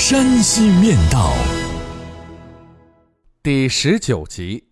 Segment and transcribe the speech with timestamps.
[0.00, 1.30] 山西面道》
[3.42, 4.64] 第十九集：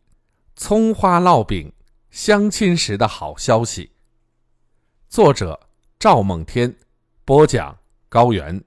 [0.56, 1.70] 葱花烙饼，
[2.10, 3.90] 相亲时的好消息。
[5.10, 5.60] 作者：
[5.98, 6.74] 赵梦天，
[7.26, 7.76] 播讲：
[8.08, 8.58] 高原。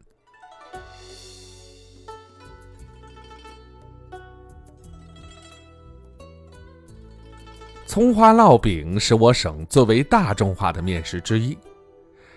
[7.88, 11.58] 葱花烙饼是我省最为大众化的面食之一，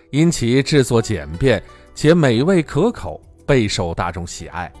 [0.09, 1.61] 因其制作简便
[1.93, 4.71] 且美味可口，备受大众喜爱。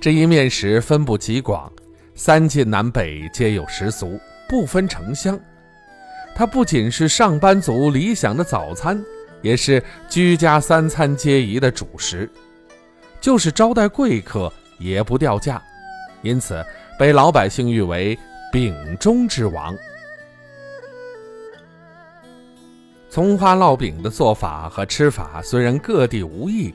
[0.00, 1.72] 这一面食分布极广，
[2.14, 5.38] 三晋南北皆有食俗，不分城乡。
[6.34, 9.02] 它不仅是上班族理想的早餐，
[9.42, 12.30] 也是居家三餐皆宜的主食。
[13.20, 15.62] 就是招待贵客也不掉价，
[16.22, 16.64] 因此
[16.98, 18.18] 被老百姓誉为。
[18.50, 19.76] 饼中之王，
[23.10, 26.74] 葱花烙饼的做法和吃法虽然各地无异，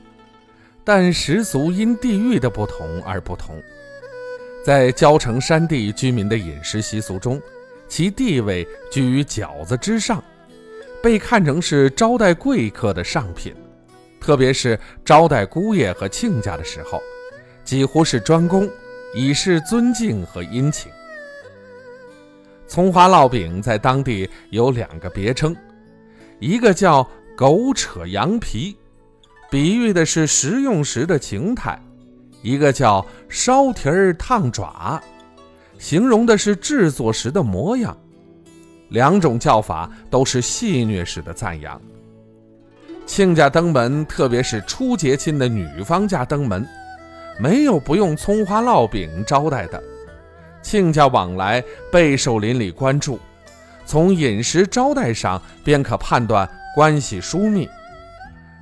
[0.84, 3.60] 但食俗因地域的不同而不同。
[4.64, 7.40] 在交城山地居民的饮食习俗中，
[7.88, 10.22] 其地位居于饺子之上，
[11.02, 13.54] 被看成是招待贵客的上品，
[14.20, 17.02] 特别是招待姑爷和亲家的时候，
[17.64, 18.70] 几乎是专供，
[19.14, 20.90] 以示尊敬和殷勤。
[22.66, 25.54] 葱花烙饼在当地有两个别称，
[26.40, 28.74] 一个叫“狗扯羊皮”，
[29.50, 31.78] 比喻的是食用时的情态；
[32.42, 35.00] 一个叫“烧蹄儿烫爪”，
[35.78, 37.96] 形容的是制作时的模样。
[38.90, 41.80] 两种叫法都是戏谑式的赞扬。
[43.06, 46.66] 亲家登门，特别是初结亲的女方家登门，
[47.38, 49.82] 没有不用葱花烙饼招待的。
[50.62, 53.20] 亲家往来备受邻里关注，
[53.84, 57.68] 从饮食招待上便可判断关系疏密。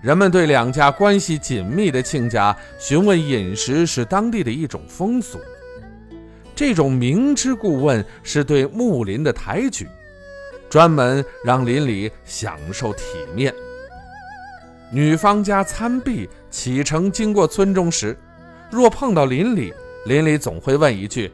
[0.03, 5.39] 人们对两家关系紧密的亲家询问饮食是当地的一种风俗。
[6.57, 9.89] 这种明知故问是对睦邻的抬举，
[10.69, 13.55] 专门让邻里享受体面。
[14.91, 18.19] 女方家参毕启程经过村中时，
[18.73, 19.73] 若碰到邻里，
[20.07, 21.33] 邻里总会问一句。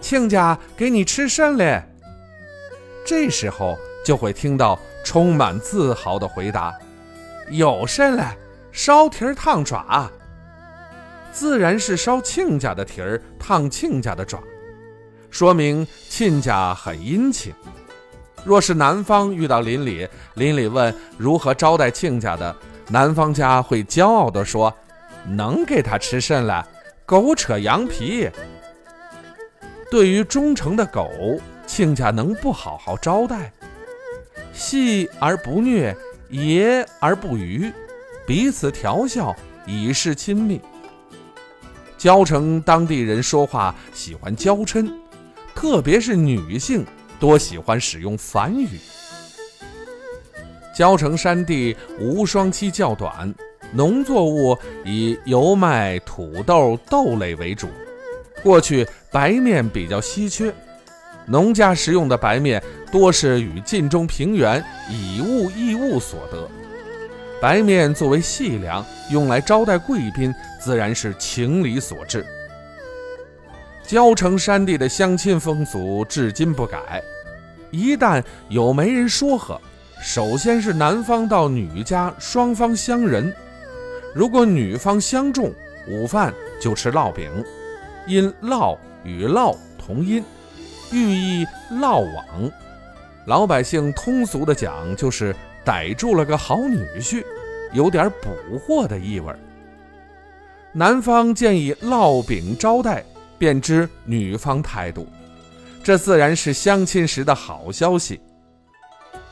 [0.00, 1.82] 亲家给你吃甚嘞？
[3.04, 6.72] 这时候就会听到充满自豪的回答
[7.50, 8.24] ：“有甚嘞？
[8.72, 10.10] 烧蹄儿烫爪。”
[11.32, 14.40] 自然是烧亲家的蹄儿烫亲家的爪，
[15.30, 17.52] 说明亲家很殷勤。
[18.44, 22.56] 若是男方遇到邻里，邻里问如何招待亲家的，
[22.88, 24.74] 男方家会骄傲地说
[25.28, 26.64] ：“能给他吃甚嘞？
[27.06, 28.28] 狗扯羊皮。”
[29.90, 31.10] 对于忠诚的狗，
[31.66, 33.52] 亲家能不好好招待？
[34.52, 35.96] 戏而不虐，
[36.30, 37.72] 爷而不愚，
[38.26, 39.34] 彼此调笑，
[39.66, 40.60] 以示亲密。
[41.98, 44.90] 交城当地人说话喜欢娇嗔，
[45.54, 46.86] 特别是女性
[47.18, 48.68] 多喜欢使用反语。
[50.74, 53.34] 交城山地无霜期较短，
[53.72, 57.68] 农作物以油麦、土豆、豆类为主。
[58.42, 60.54] 过去白面比较稀缺，
[61.30, 62.60] 农家食用的白面
[62.90, 66.50] 多是与晋中平原以物易物所得。
[67.40, 72.26] 白面作为细粮，用来招待贵宾，自然是情理所致。
[73.86, 77.00] 交城山地的相亲风俗至今不改，
[77.70, 79.60] 一旦有媒人说和，
[80.02, 83.32] 首先是男方到女家，双方相认。
[84.12, 85.52] 如果女方相中，
[85.88, 87.30] 午饭就吃烙饼。
[88.06, 90.24] 因“烙”与“烙”同音，
[90.92, 92.50] 寓意烙网。
[93.26, 95.34] 老百姓通俗的讲，就是
[95.64, 97.24] 逮住了个好女婿，
[97.72, 99.32] 有点捕获的意味。
[100.72, 103.04] 男方建议烙饼招待，
[103.38, 105.06] 便知女方态度，
[105.82, 108.20] 这自然是相亲时的好消息。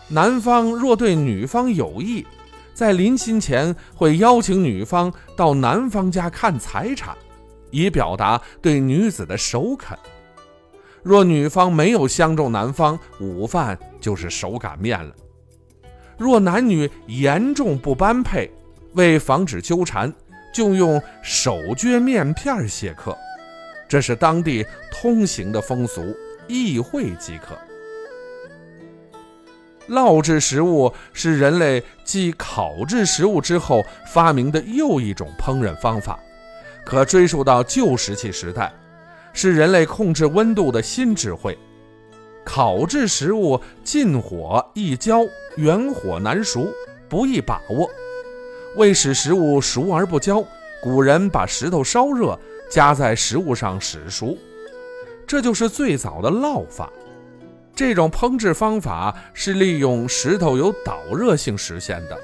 [0.09, 2.27] 男方若对女方有意，
[2.75, 7.17] 在临亲前会邀请女方到男方家看财产。
[7.71, 9.95] 以表达对女子的首肯。
[11.03, 15.15] 若女方没有相中男方，午饭就是手擀面了。
[16.17, 18.51] 若男女严重不般配，
[18.95, 20.13] 为防止纠缠，
[20.53, 23.17] 就用手撅面片谢客，
[23.89, 26.03] 这是当地通行的风俗，
[26.49, 27.57] 意会即可。
[29.89, 36.19] 烙制食物是人类继烤制食物之后发明的又一种烹饪方法，
[36.85, 38.71] 可追溯到旧石器时代，
[39.41, 41.57] 是人类控制温度的新智慧。
[42.45, 45.21] 烤制食物近火易焦，
[45.55, 46.67] 远火难熟，
[47.09, 47.89] 不易把握。
[48.75, 50.45] 为使食物熟而不焦，
[50.83, 52.37] 古人把石头烧热，
[52.69, 54.37] 加在食物上使熟，
[55.25, 56.93] 这就是最早的烙法。
[57.77, 62.19] 这种烹制方法是利用石头有导热性实现的。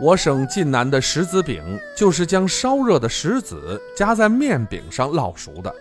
[0.00, 1.62] 我省晋南的石子饼
[1.96, 5.72] 就是将烧热的石子夹在面饼上烙熟的。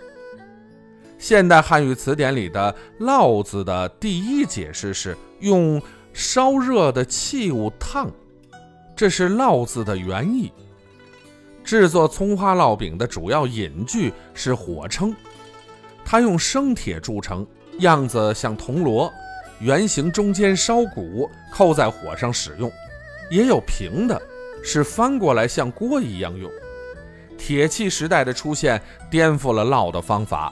[1.18, 5.82] 现代汉语词典里的“烙”字的第一解释是用
[6.14, 8.10] 烧热的器物烫，
[8.96, 10.52] 这是“烙”字的原意。
[11.64, 15.14] 制作葱花烙饼的主要引具是火称，
[16.06, 17.46] 它用生铁铸成。
[17.80, 19.14] 样子像铜锣，
[19.60, 22.68] 圆形中间烧鼓，扣在火上使用；
[23.30, 24.20] 也有平的，
[24.64, 26.50] 是翻过来像锅一样用。
[27.38, 28.82] 铁器时代的出现
[29.12, 30.52] 颠覆了烙的方法，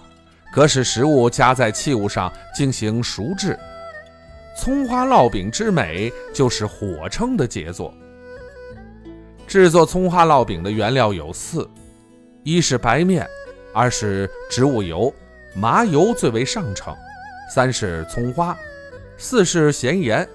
[0.55, 3.59] 可使食物加在器物上进行熟制。
[4.57, 7.93] 葱花烙饼之美，就是火称的杰作。
[9.45, 11.69] 制作葱花烙饼的原料有四：
[12.43, 13.27] 一是白面，
[13.73, 15.13] 二是植物油，
[15.53, 16.95] 麻油最为上乘。
[17.53, 18.57] 三是葱花，
[19.17, 20.25] 四是咸盐。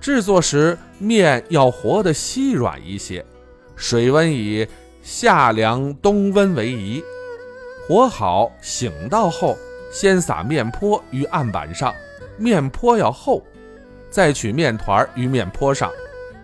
[0.00, 3.26] 制作时面要和得稀软一些，
[3.74, 4.64] 水温以
[5.02, 7.02] 夏凉冬温为宜。
[7.90, 9.58] 和好醒到后，
[9.92, 11.92] 先撒面坡于案板上，
[12.36, 13.42] 面坡要厚，
[14.08, 15.90] 再取面团于面坡上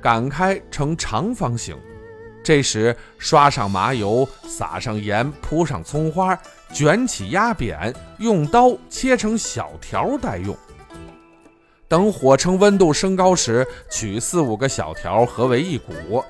[0.03, 1.79] 擀开成长方形。
[2.43, 6.37] 这时刷上麻油，撒上盐，铺上葱花。
[6.73, 10.57] 卷起压扁，用刀切成小条待用。
[11.87, 16.25] 等火成温度升高时，取四五个小条合为一股，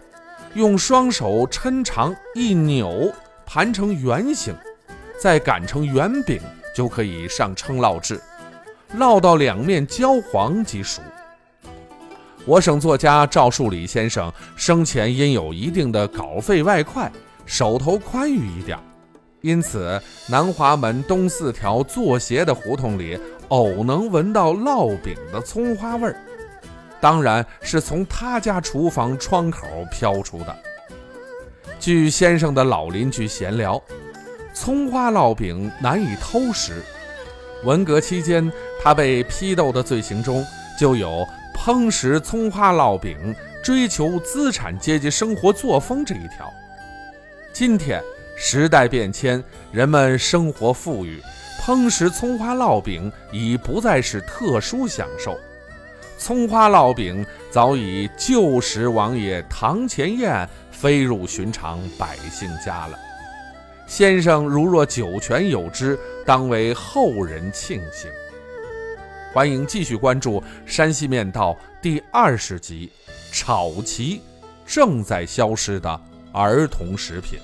[0.52, 3.10] 用双手抻长一扭，
[3.46, 4.54] 盘成圆形，
[5.18, 6.40] 再擀成圆饼，
[6.74, 8.20] 就可以上称烙制。
[8.96, 11.02] 烙到两面焦黄即熟。
[12.44, 17.10] 我省作家赵树理先生生前因有一定的稿费外快，
[17.44, 18.78] 手头宽裕一点。
[19.40, 23.18] 因此，南华门东四条做鞋的胡同里，
[23.48, 26.16] 偶能闻到烙饼的葱花味儿，
[27.00, 30.56] 当然是从他家厨房窗口飘出的。
[31.78, 33.80] 据先生的老邻居闲聊，
[34.56, 36.82] 葱花烙饼难以偷食。
[37.62, 38.50] 文革期间，
[38.82, 40.42] 他被批斗的罪行中
[40.80, 46.50] 就有烹食葱花烙饼、追求资产阶级生活作风这一条。
[47.52, 48.02] 今天。
[48.38, 49.42] 时代变迁，
[49.72, 51.22] 人们生活富裕，
[51.58, 55.38] 烹食葱花烙饼已不再是特殊享受。
[56.18, 62.98] 葱花烙饼早已旧时王爷堂前燕，飞入寻常百姓家了。
[63.86, 68.10] 先生如若九泉有知，当为后人庆幸。
[69.32, 72.90] 欢迎继续关注《山西面道》第二十集：
[73.30, 74.20] 炒旗，
[74.66, 76.00] 正在消失的
[76.32, 77.38] 儿童食品。